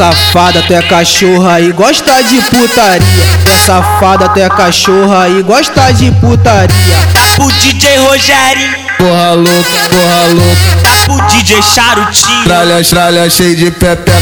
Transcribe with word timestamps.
safada, 0.00 0.62
tu 0.62 0.72
é 0.72 0.80
cachorra 0.80 1.60
e 1.60 1.72
gosta 1.72 2.22
de 2.22 2.40
putaria. 2.48 3.24
É 3.44 3.58
safada, 3.58 4.30
tu 4.30 4.40
é 4.40 4.48
cachorra 4.48 5.28
e 5.28 5.42
gosta 5.42 5.92
de 5.92 6.10
putaria. 6.12 6.96
Pro 7.36 7.52
DJ 7.52 7.98
Rogério, 7.98 8.89
Porra 9.00 9.32
louca, 9.32 9.80
porra 9.88 10.26
louca. 10.34 10.76
tá 10.82 10.94
pro 11.06 11.26
DJ 11.28 11.62
Charutinho. 11.62 12.44
Tralha, 12.44 12.84
tralha, 12.84 13.30
cheio 13.30 13.56
de 13.56 13.70
pepeca. 13.70 14.12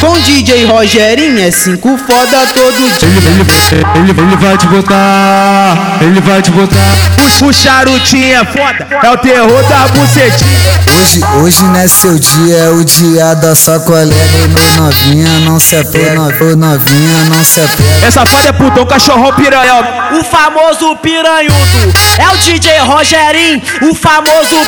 Com 0.00 0.18
DJ 0.20 0.64
Rogerinho 0.64 1.40
é 1.40 1.50
cinco 1.52 1.96
foda 1.96 2.46
todo 2.52 2.74
dia. 2.74 3.08
Ele, 3.08 3.18
ele, 3.18 4.10
ele, 4.10 4.20
ele 4.20 4.36
vai 4.36 4.58
te 4.58 4.66
botar, 4.66 5.98
ele 6.00 6.20
vai 6.20 6.42
te 6.42 6.50
botar. 6.50 7.16
O 7.42 7.52
charutinho 7.52 8.34
é 8.34 8.44
foda, 8.44 8.86
é 9.02 9.10
o 9.10 9.16
terror 9.18 9.62
da 9.68 9.88
bucetinha. 9.88 10.76
Hoje, 10.98 11.20
hoje 11.42 11.62
não 11.62 11.76
é 11.76 11.86
seu 11.86 12.18
dia, 12.18 12.56
é 12.56 12.70
o 12.70 12.84
dia 12.84 13.34
da 13.34 13.54
sacolé. 13.54 14.04
Ô 14.04 14.80
novinha, 14.80 15.28
não 15.40 15.60
se 15.60 15.76
apega, 15.76 16.22
ô 16.22 16.56
novinha, 16.56 17.24
não 17.28 17.44
se 17.44 17.60
apega. 17.60 18.06
Essa 18.06 18.24
foda 18.26 18.48
é 18.48 18.52
putão, 18.52 18.86
cachorrão 18.86 19.32
piranhão. 19.34 19.80
O 20.18 20.24
famoso 20.24 20.96
piranhudo 20.96 21.92
é 22.18 22.28
o 22.30 22.36
DJ 22.38 22.78
Rogerinho, 22.80 23.62
o 23.82 23.94
famoso 23.94 24.15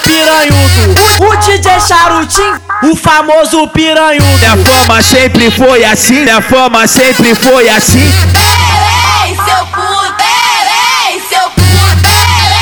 piranhudo. 0.03 0.95
O 1.21 1.37
DJ 1.37 1.81
Charutinho, 1.81 2.61
o 2.83 2.97
famoso 2.97 3.67
piranhudo. 3.69 4.39
Minha 4.39 4.57
fama 4.57 5.03
sempre 5.03 5.51
foi 5.51 5.85
assim, 5.85 6.21
minha 6.23 6.41
fama 6.43 6.87
sempre 6.87 7.35
foi 7.35 7.69
assim. 7.69 8.11
Terei, 8.33 9.37
seu 9.37 9.67
cu, 9.67 10.13
terei, 10.17 11.23
seu 11.29 11.51
cu, 11.51 12.03
tererê. 12.03 12.59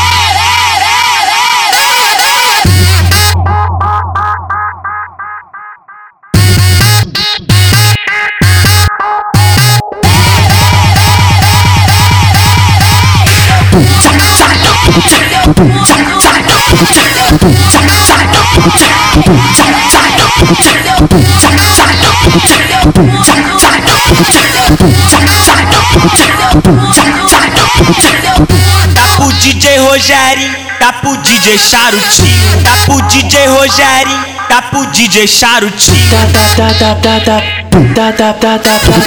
Tá 28.94 29.08
pro 29.16 29.32
DJ 29.32 29.78
Rogério, 29.78 30.56
tá 30.78 30.92
pro 30.92 31.16
DJ 31.18 31.58
Charutinho. 31.58 32.62
Tá 32.62 32.76
pro 32.84 33.00
DJ 33.02 33.46
Rogério, 33.46 34.18
tá 34.48 34.62
pro 34.62 34.86
DJ 34.86 35.26
Charutinho. 35.26 36.16
Tá, 36.32 36.48
tá, 36.56 36.74
tá, 36.74 36.94
tá 36.94 37.20
pra 37.20 37.80
mim. 37.80 37.94
Tá, 37.94 38.12
tá, 38.12 38.32
tá, 38.34 38.58
tá, 38.58 38.58
tá, 38.58 38.80
tá, 38.80 39.00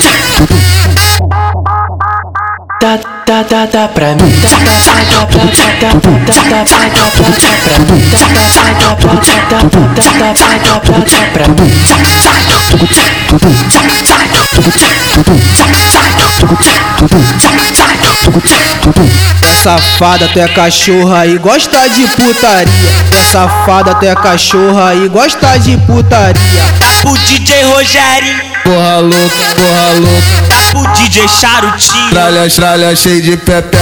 tá, 2.79 2.97
tá, 2.97 2.97
tá, 2.97 3.18
tá, 3.29 3.67
tá 3.67 3.87
pra 3.87 4.15
mim. 4.15 4.17
Tá, 4.17 4.49
tá, 4.49 4.81
tá, 4.81 5.27
tá, 5.27 5.27
tá, 5.27 5.45
tá, 5.45 5.93
tá, 6.25 6.49
tá, 6.49 6.65
tá, 6.65 6.65
tá 6.65 7.15
pra 11.31 11.47
mim. 11.47 11.69
É 19.41 19.53
safada, 19.53 20.27
tu 20.29 20.39
é 20.39 20.47
cachorra 20.47 21.27
e 21.27 21.37
gosta 21.37 21.87
de 21.89 22.07
putaria. 22.07 22.89
É 23.11 23.23
safada, 23.23 23.93
tu 23.93 24.05
é 24.05 24.15
cachorra 24.15 24.95
e 24.95 25.07
gosta 25.07 25.59
de 25.59 25.77
putaria. 25.77 26.63
Tá 26.79 26.87
pro 27.01 27.15
DJ 27.17 27.63
Rogério, 27.65 28.48
Porra 28.69 28.99
louca, 28.99 29.55
porra 29.55 29.93
louca. 29.97 30.43
tá 30.47 30.61
pro 30.69 30.93
DJ 30.93 31.27
Charutinho. 31.27 32.09
Tralha, 32.11 32.49
tralha, 32.51 32.95
cheio 32.95 33.19
de 33.19 33.35
pepeca. 33.35 33.79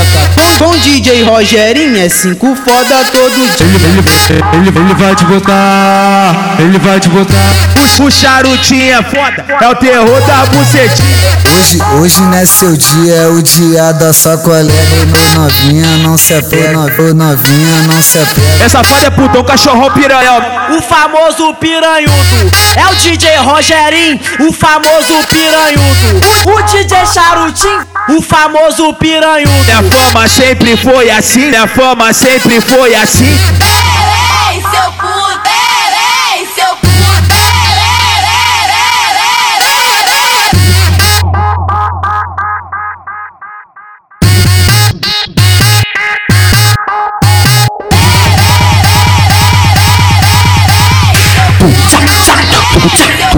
Com 0.58 0.72
DJ 0.80 1.24
Rogerinho 1.24 2.00
é 2.00 2.08
cinco 2.08 2.56
foda 2.56 3.04
todo 3.12 3.30
dia. 3.30 3.68
Ele, 3.68 3.76
ele, 3.76 4.70
ele, 4.70 4.80
ele 4.80 4.94
vai 4.96 5.14
te 5.14 5.26
botar, 5.26 6.56
ele 6.58 6.80
vai 6.80 7.02
te 7.02 7.10
botar. 7.10 7.68
O 8.00 8.12
charutinho 8.12 8.94
é 8.94 9.04
foda, 9.04 9.46
é 9.60 9.68
o 9.68 9.76
terror 9.76 10.22
da 10.22 10.46
bucetinha. 10.46 11.38
Hoje, 11.58 11.80
hoje 12.00 12.22
não 12.22 12.34
é 12.34 12.46
seu 12.46 12.78
dia, 12.78 13.14
é 13.16 13.28
o 13.28 13.42
dia 13.42 13.92
da 13.92 14.14
sacolé. 14.14 14.62
Ô 14.64 15.40
novinha, 15.40 15.98
não 15.98 16.18
se 16.18 16.34
apega, 16.36 16.78
ô 16.78 17.14
novinha, 17.14 17.84
não 17.88 18.02
se 18.02 18.20
apega. 18.20 18.64
Essa 18.64 18.84
foda 18.84 19.08
é 19.08 19.10
putão, 19.10 19.44
cachorrão 19.44 19.92
piranhão. 19.92 20.38
O 20.78 20.82
famoso 20.82 21.54
piranhudo 21.56 22.52
é 22.76 22.86
o 22.86 22.87
DJ 23.08 23.38
Rogerinho, 23.38 24.20
o 24.42 24.52
famoso 24.52 25.14
piranhudo. 25.30 26.22
O 26.46 26.62
DJ 26.64 27.06
Charutinho, 27.06 27.88
o 28.10 28.22
famoso 28.22 28.94
piranhudo. 28.96 29.50
Minha 29.50 29.82
fama 29.84 30.28
sempre 30.28 30.76
foi 30.76 31.10
assim, 31.10 31.46
minha 31.46 31.68
fama 31.68 32.12
sempre 32.12 32.60
foi 32.60 32.94
assim. 32.96 33.34